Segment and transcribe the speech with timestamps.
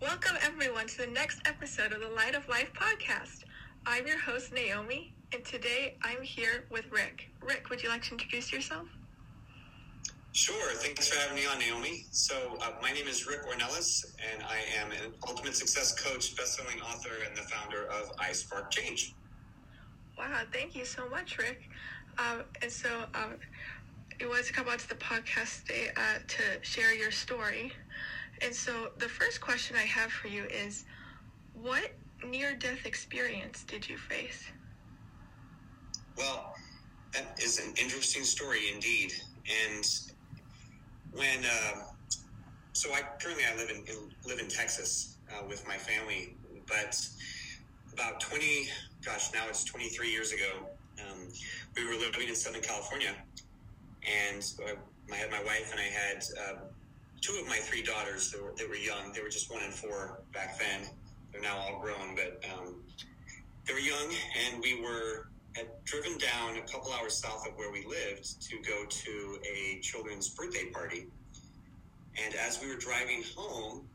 [0.00, 3.42] Welcome, everyone, to the next episode of the Light of Life podcast.
[3.84, 7.30] I'm your host, Naomi, and today I'm here with Rick.
[7.42, 8.86] Rick, would you like to introduce yourself?
[10.30, 10.72] Sure.
[10.74, 12.06] Thanks for having me on, Naomi.
[12.12, 16.80] So, uh, my name is Rick Ornelas, and I am an ultimate success coach, best-selling
[16.80, 19.16] author, and the founder of I Spark Change.
[20.16, 21.68] Wow, thank you so much, Rick.
[22.18, 23.34] Um, and so, um,
[24.20, 27.72] you wanted to come onto the podcast today uh, to share your story.
[28.42, 30.84] And so, the first question I have for you is,
[31.54, 31.92] what
[32.24, 34.44] near-death experience did you face?
[36.16, 36.54] Well,
[37.14, 39.12] that is an interesting story indeed,
[39.66, 39.84] and
[41.12, 41.82] when uh,
[42.72, 46.34] so I currently I live in, in live in Texas uh, with my family,
[46.66, 46.98] but
[47.92, 48.68] about twenty,
[49.04, 50.66] gosh, now it's twenty three years ago,
[51.00, 51.28] um,
[51.76, 53.14] we were living in Southern California,
[54.06, 54.74] and uh,
[55.12, 56.58] I had my wife and I had uh,
[57.20, 58.30] two of my three daughters.
[58.30, 60.88] They were, were young; they were just one and four back then.
[61.32, 62.76] They're now all grown, but um,
[63.66, 64.12] they were young,
[64.46, 68.58] and we were had driven down a couple hours south of where we lived to
[68.58, 71.06] go to a children's birthday party.
[72.24, 73.86] And as we were driving home,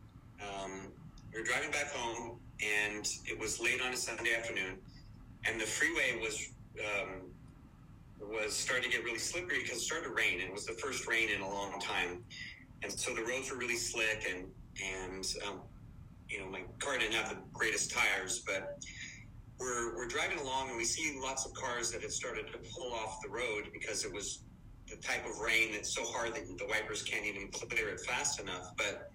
[0.42, 0.88] um,
[1.34, 4.78] we were driving back home, and it was late on a Sunday afternoon,
[5.45, 7.22] and the freeway was um,
[8.22, 10.40] was starting to get really slippery because it started to rain.
[10.40, 12.23] And it was the first rain in a long time,
[12.84, 14.48] and so the roads were really slick, and
[14.84, 15.62] and um,
[16.30, 18.78] you know my car didn't have the greatest tires, but
[19.59, 22.94] we're we're driving along and we see lots of cars that had started to pull
[22.94, 24.44] off the road because it was
[24.90, 28.40] the type of rain that's so hard that the wipers can't even clear it fast
[28.40, 28.72] enough.
[28.78, 29.12] But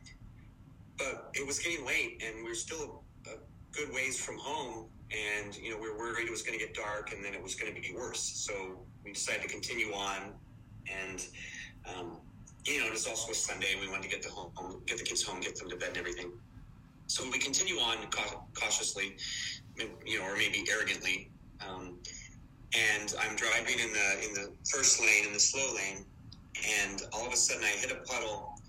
[0.96, 3.36] but it was getting late and we are still a
[3.72, 6.74] good ways from home, and you know we were worried it was going to get
[6.74, 8.20] dark and then it was going to be worse.
[8.20, 10.32] So we decided to continue on,
[10.90, 11.26] and
[11.86, 12.18] um,
[12.68, 13.72] you know it was also a Sunday.
[13.72, 15.88] And we wanted to get the home, get the kids home, get them to bed
[15.90, 16.32] and everything.
[17.06, 17.96] So we continue on
[18.54, 19.16] cautiously,
[20.06, 21.30] you know, or maybe arrogantly.
[21.66, 21.98] Um,
[22.76, 26.04] and I'm driving in the in the first lane in the slow lane,
[26.82, 28.60] and all of a sudden I hit a puddle,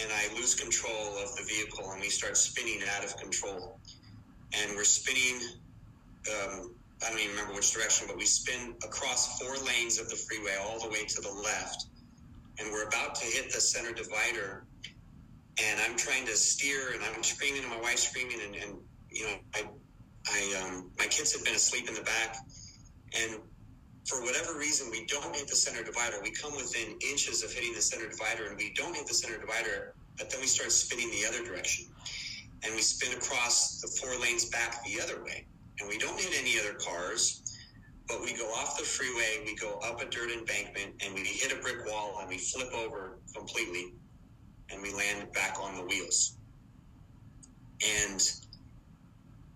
[0.00, 3.78] and I lose control of the vehicle, and we start spinning out of control,
[4.52, 5.40] and we're spinning.
[6.28, 6.74] Um,
[7.06, 10.56] I don't even remember which direction, but we spin across four lanes of the freeway
[10.60, 11.86] all the way to the left,
[12.58, 14.64] and we're about to hit the center divider,
[15.62, 18.78] and I'm trying to steer, and I'm screaming, and my wife's screaming, and, and
[19.10, 19.62] you know, I
[20.30, 22.36] I um, my kids had been asleep in the back,
[23.18, 23.40] and
[24.06, 26.16] for whatever reason, we don't hit the center divider.
[26.22, 29.38] We come within inches of hitting the center divider, and we don't hit the center
[29.38, 29.94] divider.
[30.16, 31.86] But then we start spinning the other direction,
[32.64, 35.46] and we spin across the four lanes back the other way,
[35.78, 37.42] and we don't hit any other cars.
[38.08, 41.52] But we go off the freeway, we go up a dirt embankment, and we hit
[41.52, 43.92] a brick wall, and we flip over completely,
[44.70, 46.38] and we land back on the wheels.
[48.02, 48.20] And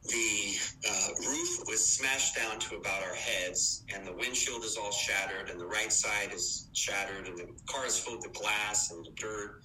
[0.05, 0.55] the
[0.89, 5.49] uh, roof was smashed down to about our heads, and the windshield is all shattered,
[5.49, 9.63] and the right side is shattered, and the car is filled with glass and dirt,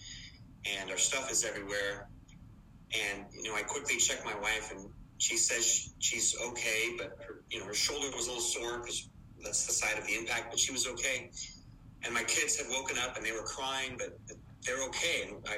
[0.66, 2.08] and our stuff is everywhere.
[2.94, 7.41] And you know, I quickly checked my wife, and she says she's okay, but her,
[7.50, 9.09] you know, her shoulder was a little sore because
[9.44, 11.29] that's the side of the impact, but she was okay.
[12.03, 14.17] And my kids had woken up and they were crying, but
[14.66, 15.28] they're okay.
[15.28, 15.57] And I,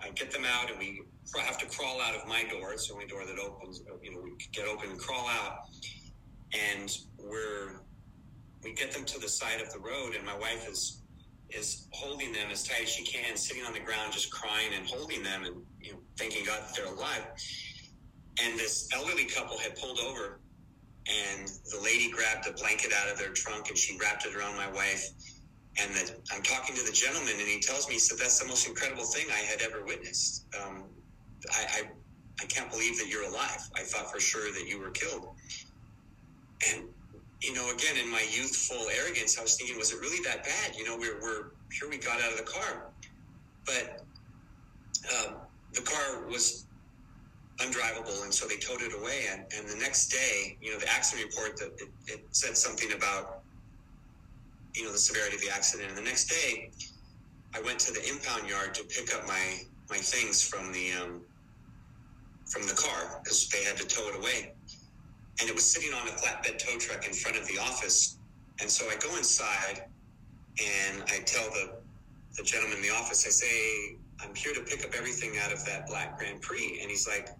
[0.00, 1.02] I get them out, and we
[1.40, 2.72] have to crawl out of my door.
[2.72, 3.80] It's the only door that opens.
[3.80, 5.66] Uh, you know, we get open and crawl out,
[6.52, 7.80] and we're
[8.62, 11.02] we get them to the side of the road, and my wife is
[11.50, 14.86] is holding them as tight as she can, sitting on the ground, just crying and
[14.86, 17.22] holding them, and you know, thanking God that they're alive.
[18.40, 20.40] And this elderly couple had pulled over,
[21.06, 24.56] and the lady grabbed a blanket out of their trunk and she wrapped it around
[24.56, 25.10] my wife.
[25.78, 28.46] And that I'm talking to the gentleman, and he tells me, he said, that's the
[28.46, 30.46] most incredible thing I had ever witnessed.
[30.62, 30.84] Um,
[31.50, 31.90] I, I,
[32.40, 33.60] I can't believe that you're alive.
[33.74, 35.28] I thought for sure that you were killed.
[36.70, 36.84] And
[37.42, 40.76] you know, again, in my youthful arrogance, I was thinking, was it really that bad?
[40.76, 42.90] You know, we're, we're here, we got out of the car,
[43.66, 44.04] but
[45.10, 45.34] um,
[45.72, 46.66] the car was
[47.62, 49.26] undrivable, and so they towed it away.
[49.30, 52.92] And, and the next day, you know, the accident report that it, it said something
[52.92, 53.42] about,
[54.74, 55.88] you know, the severity of the accident.
[55.88, 56.70] And the next day,
[57.54, 61.20] I went to the impound yard to pick up my my things from the um,
[62.46, 64.52] from the car because they had to tow it away.
[65.40, 68.18] And it was sitting on a flatbed tow truck in front of the office.
[68.60, 69.84] And so I go inside
[70.60, 71.78] and I tell the,
[72.36, 75.64] the gentleman in the office, I say, I'm here to pick up everything out of
[75.64, 76.78] that black Grand Prix.
[76.82, 77.30] And he's like,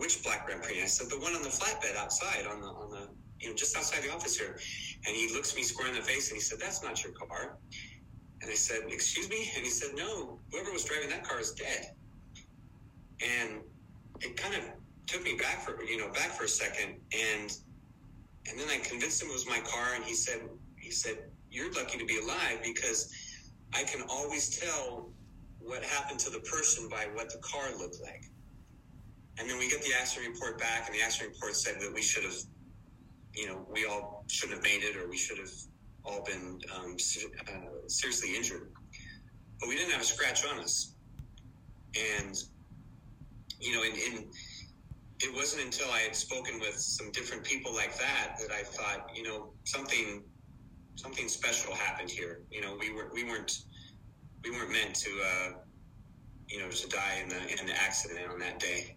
[0.00, 0.76] which black Grand Prix?
[0.76, 3.08] And I said, the one on the flatbed outside on the, on the,
[3.40, 4.58] you know, just outside the office here.
[5.06, 7.58] And he looks me square in the face and he said, that's not your car.
[8.42, 9.50] And I said, excuse me?
[9.56, 11.86] And he said, no, whoever was driving that car is dead.
[13.22, 13.60] and
[14.20, 14.62] it kind of
[15.06, 17.52] took me back for you know back for a second, and
[18.48, 20.40] and then I convinced him it was my car, and he said
[20.76, 21.18] he said
[21.50, 23.12] you're lucky to be alive because
[23.74, 25.10] I can always tell
[25.60, 28.29] what happened to the person by what the car looked like.
[29.40, 32.02] And then we get the accident report back, and the accident report said that we
[32.02, 32.36] should have,
[33.34, 35.52] you know, we all shouldn't have made it, or we should have
[36.04, 36.96] all been um,
[37.48, 38.70] uh, seriously injured.
[39.58, 40.94] But we didn't have a scratch on us.
[42.18, 42.36] And,
[43.58, 44.26] you know, in, in
[45.22, 49.10] it wasn't until I had spoken with some different people like that that I thought,
[49.14, 50.22] you know, something
[50.96, 52.42] something special happened here.
[52.50, 53.60] You know, we were we weren't
[54.44, 55.50] we weren't meant to uh,
[56.48, 58.96] you know to die in the in the accident on that day.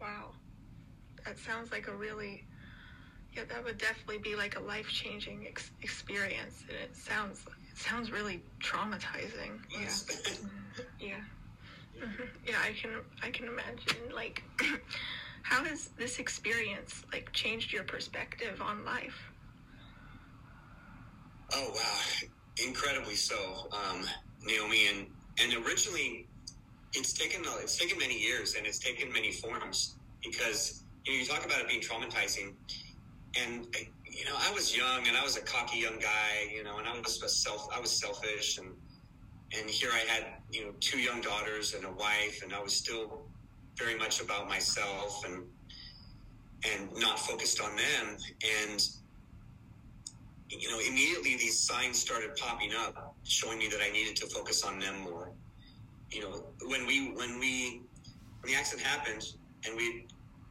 [0.00, 0.30] Wow,
[1.28, 2.42] that sounds like a really
[3.36, 7.76] yeah that would definitely be like a life changing ex- experience, and it sounds it
[7.76, 9.60] sounds really traumatizing.
[9.70, 9.88] Yeah,
[10.98, 11.14] yeah.
[12.02, 12.24] Mm-hmm.
[12.46, 12.90] Yeah, I can
[13.22, 14.42] I can imagine like
[15.42, 19.30] how has this experience like changed your perspective on life?
[21.52, 22.00] Oh wow,
[22.66, 24.02] incredibly so, um,
[24.46, 24.86] Naomi.
[24.88, 25.06] And
[25.40, 26.26] and originally,
[26.94, 31.26] it's taken it's taken many years and it's taken many forms because you know you
[31.26, 32.52] talk about it being traumatizing,
[33.42, 33.66] and
[34.04, 36.86] you know I was young and I was a cocky young guy, you know, and
[36.86, 38.58] I was self I was selfish.
[38.58, 38.68] And
[39.58, 42.74] and here I had you know two young daughters and a wife, and I was
[42.74, 43.22] still
[43.76, 45.44] very much about myself and
[46.64, 48.16] and not focused on them.
[48.68, 48.86] And
[50.50, 54.62] you know, immediately these signs started popping up, showing me that I needed to focus
[54.62, 55.30] on them more.
[56.10, 57.82] You know, when we when we
[58.40, 59.24] when the accident happened
[59.66, 60.06] and we'd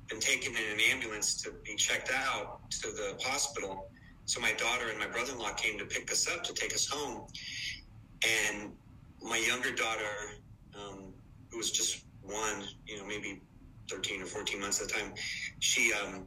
[0.08, 3.90] been taken in an ambulance to be checked out to the hospital,
[4.26, 7.28] so my daughter and my brother-in-law came to pick us up to take us home,
[8.26, 8.72] and
[9.22, 10.36] my younger daughter,
[10.76, 11.14] um,
[11.50, 13.42] who was just one, you know, maybe
[13.90, 15.14] thirteen or fourteen months at the time,
[15.60, 16.26] she um,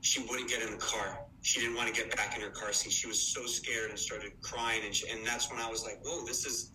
[0.00, 2.72] she wouldn't get in the car she didn't want to get back in her car
[2.72, 2.90] seat.
[2.90, 4.80] She was so scared and started crying.
[4.86, 6.70] And, she, and that's when I was like, whoa, this is,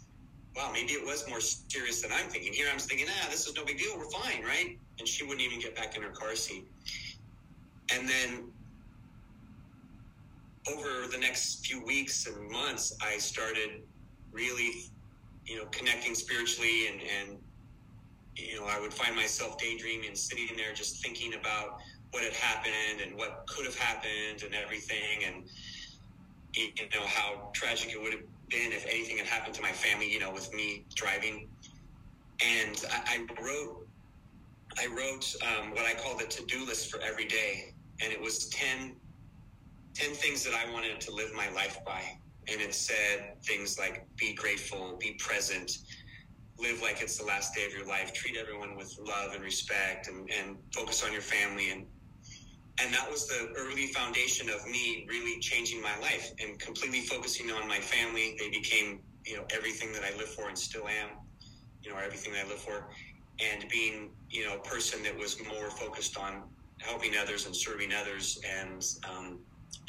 [0.59, 2.51] wow, maybe it was more serious than I'm thinking.
[2.51, 3.97] Here I'm thinking, ah, this is no big deal.
[3.97, 4.77] We're fine, right?
[4.99, 6.67] And she wouldn't even get back in her car seat.
[7.93, 8.51] And then
[10.69, 13.81] over the next few weeks and months, I started
[14.31, 14.91] really,
[15.45, 17.37] you know, connecting spiritually and, and
[18.35, 21.79] you know, I would find myself daydreaming sitting there just thinking about
[22.11, 25.43] what had happened and what could have happened and everything, and
[26.53, 30.11] you know how tragic it would have been if anything had happened to my family.
[30.11, 31.49] You know, with me driving,
[32.45, 33.87] and I, I wrote,
[34.77, 38.49] I wrote um, what I call the to-do list for every day, and it was
[38.49, 38.95] 10,
[39.93, 42.01] 10 things that I wanted to live my life by,
[42.47, 45.71] and it said things like be grateful, be present
[46.59, 50.07] live like it's the last day of your life, treat everyone with love and respect,
[50.07, 51.85] and, and focus on your family and
[52.81, 57.51] and that was the early foundation of me really changing my life and completely focusing
[57.51, 58.35] on my family.
[58.39, 61.09] They became, you know, everything that I live for and still am,
[61.83, 62.89] you know, everything that I live for.
[63.39, 66.43] And being, you know, a person that was more focused on
[66.79, 69.39] helping others and serving others, and um,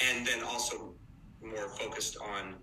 [0.05, 0.95] and then also
[1.43, 2.55] more focused on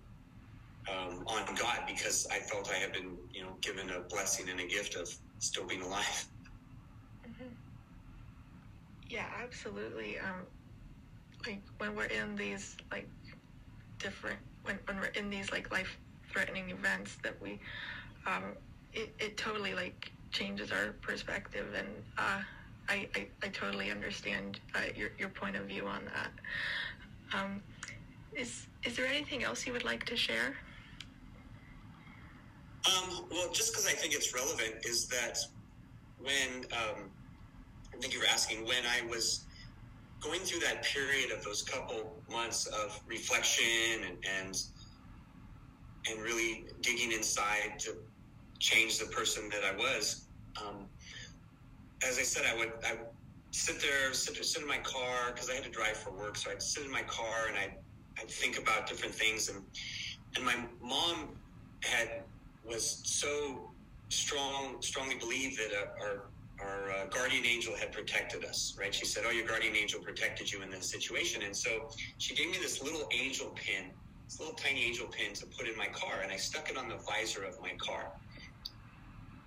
[0.89, 4.59] um, on God because I felt I had been, you know, given a blessing and
[4.61, 6.25] a gift of still being alive.
[9.09, 10.19] Yeah, absolutely.
[10.19, 10.45] Um,
[11.45, 13.07] like when we're in these like
[13.99, 15.97] different when when we're in these like life
[16.31, 17.59] threatening events that we
[18.25, 18.53] um,
[18.93, 21.87] it, it totally like changes our perspective and
[22.17, 22.41] uh,
[22.89, 27.37] I, I, I totally understand uh, your your point of view on that.
[27.37, 27.61] Um,
[28.33, 30.55] is is there anything else you would like to share?
[32.85, 35.37] Um, well, just because I think it's relevant is that
[36.19, 37.09] when um,
[37.97, 39.45] I think you were asking when I was
[40.21, 44.61] going through that period of those couple months of reflection and and,
[46.09, 47.95] and really digging inside to
[48.59, 50.27] change the person that I was.
[50.61, 50.85] Um,
[52.07, 52.97] as I said, I would I
[53.51, 56.37] sit there, sit, sit in my car because I had to drive for work.
[56.37, 57.77] So I'd sit in my car and I'd,
[58.19, 59.49] I'd think about different things.
[59.49, 59.63] And
[60.35, 61.29] and my mom
[61.81, 62.21] had
[62.63, 63.71] was so
[64.09, 66.23] strong, strongly believed that uh, our
[66.59, 68.93] our uh, guardian angel had protected us, right?
[68.93, 72.49] She said, "Oh, your guardian angel protected you in this situation," and so she gave
[72.49, 73.91] me this little angel pin,
[74.25, 76.89] this little tiny angel pin to put in my car, and I stuck it on
[76.89, 78.11] the visor of my car.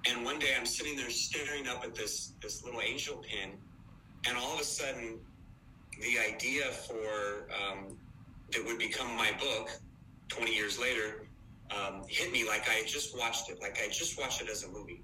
[0.08, 3.52] And one day, I'm sitting there staring up at this this little angel pin,
[4.26, 5.18] and all of a sudden,
[6.00, 7.98] the idea for um,
[8.52, 9.70] that would become my book,
[10.28, 11.26] 20 years later,
[11.70, 14.64] um, hit me like I had just watched it, like I just watched it as
[14.64, 15.02] a movie.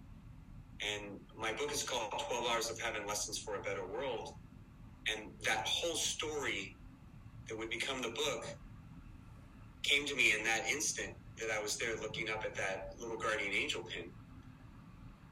[0.95, 4.35] And my book is called 12 Hours of Heaven Lessons for a Better World.
[5.12, 6.76] And that whole story
[7.49, 8.47] that would become the book
[9.83, 13.16] came to me in that instant that I was there looking up at that little
[13.16, 14.11] guardian angel pin.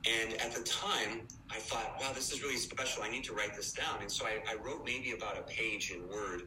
[0.07, 3.03] And at the time, I thought, wow, this is really special.
[3.03, 3.99] I need to write this down.
[4.01, 6.43] And so I, I wrote maybe about a page in Word.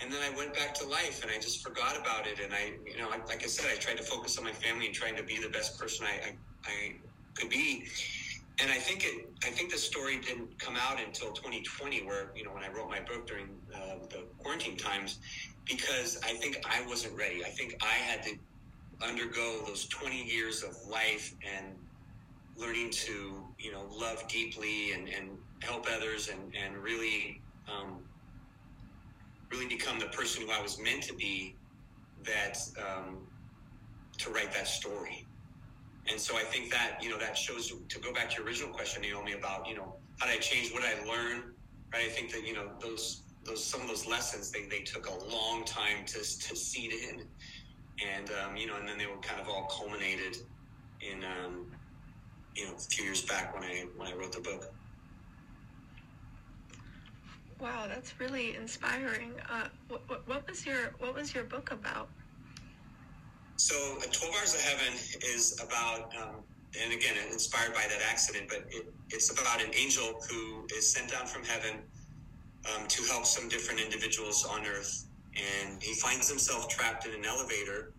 [0.00, 2.38] And then I went back to life and I just forgot about it.
[2.38, 4.94] And I, you know, like I said, I tried to focus on my family and
[4.94, 6.94] trying to be the best person I, I, I
[7.38, 7.86] could be.
[8.60, 12.44] And I think it, I think the story didn't come out until 2020, where, you
[12.44, 15.20] know, when I wrote my book during uh, the quarantine times,
[15.64, 17.44] because I think I wasn't ready.
[17.44, 18.30] I think I had to
[19.00, 21.66] undergo those 20 years of life and
[22.56, 25.30] learning to you know love deeply and, and
[25.60, 28.00] help others and and really um,
[29.50, 31.54] really become the person who I was meant to be
[32.24, 33.18] that um,
[34.18, 35.24] to write that story
[36.10, 38.72] and so I think that you know that shows to go back to your original
[38.72, 41.44] question Naomi about you know how did I change what did I learned
[41.92, 45.08] right I think that you know those those some of those lessons they, they took
[45.08, 47.24] a long time to, to seed in
[48.06, 50.36] and um, you know and then they were kind of all culminated
[51.00, 51.66] in um,
[52.54, 54.72] you know a few years back when I when I wrote the book.
[57.60, 59.32] Wow, that's really inspiring.
[59.50, 62.08] Uh, what, what, was your what was your book about?
[63.58, 64.94] So, uh, Twelve Hours of Heaven
[65.34, 66.44] is about, um,
[66.80, 71.10] and again, inspired by that accident, but it, it's about an angel who is sent
[71.10, 71.80] down from heaven
[72.72, 77.24] um, to help some different individuals on Earth, and he finds himself trapped in an
[77.24, 77.92] elevator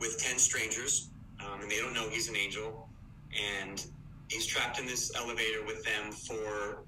[0.00, 2.88] with ten strangers, um, and they don't know he's an angel
[3.30, 3.86] and
[4.28, 6.84] he's trapped in this elevator with them for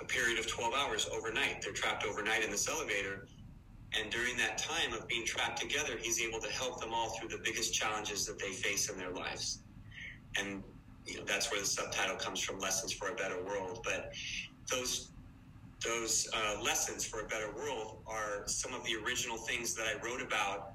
[0.00, 1.62] a period of 12 hours overnight.
[1.62, 3.26] They're trapped overnight in this elevator.
[3.98, 7.28] And during that time of being trapped together, he's able to help them all through
[7.28, 9.58] the biggest challenges that they face in their lives.
[10.38, 10.62] And
[11.06, 13.80] you know, that's where the subtitle comes from Lessons for a Better World.
[13.84, 14.12] But
[14.70, 15.12] those
[15.84, 20.04] those uh, lessons for a better world are some of the original things that I
[20.04, 20.74] wrote about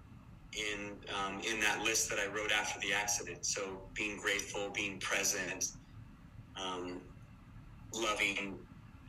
[0.53, 3.45] in um, in that list that I wrote after the accident.
[3.45, 5.71] So being grateful, being present,
[6.61, 7.01] um,
[7.93, 8.57] loving,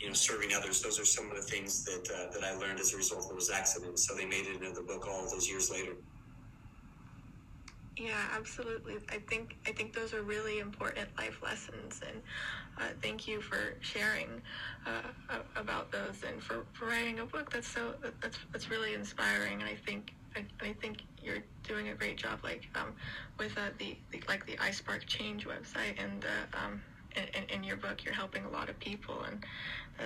[0.01, 0.83] you know, serving others.
[0.83, 3.31] Those are some of the things that uh, that I learned as a result of
[3.31, 4.07] those accidents.
[4.07, 5.93] So they made it into the book all those years later.
[7.97, 8.99] Yeah, absolutely.
[9.09, 12.23] I think I think those are really important life lessons, and
[12.79, 14.41] uh, thank you for sharing
[14.87, 17.51] uh, about those and for, for writing a book.
[17.51, 21.95] That's so that's that's really inspiring, and I think I, I think you're doing a
[21.95, 22.95] great job, like um,
[23.39, 26.81] with uh, the, the, like the iSpark Change website and uh, um,
[27.17, 29.45] in, in, your book, you're helping a lot of people, and
[30.01, 30.05] uh,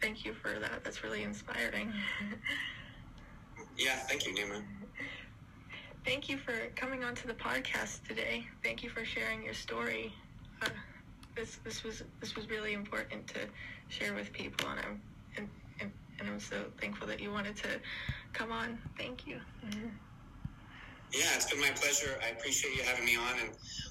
[0.00, 0.84] thank you for that.
[0.84, 1.92] That's really inspiring.
[3.78, 4.64] yeah, thank you, Naomi.
[6.04, 8.44] Thank you for coming onto the podcast today.
[8.64, 10.12] Thank you for sharing your story.
[10.60, 10.68] Uh,
[11.36, 13.38] this this was this was really important to
[13.88, 15.02] share with people, and I'm
[15.36, 15.48] and,
[15.80, 17.68] and, and I'm so thankful that you wanted to
[18.32, 18.78] come on.
[18.98, 19.40] Thank you.
[19.64, 19.88] Mm-hmm.
[21.12, 22.18] Yeah, it's been my pleasure.
[22.24, 23.50] I appreciate you having me on, and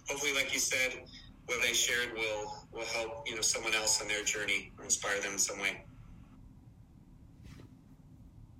[0.09, 1.03] hopefully, like you said,
[1.51, 5.19] what I shared will will help you know someone else on their journey or inspire
[5.19, 5.83] them in some way.